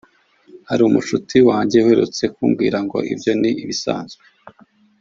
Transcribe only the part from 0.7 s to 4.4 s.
umucuti wanjye uherutse kumbwira ngo ibyo ni ibisanzwe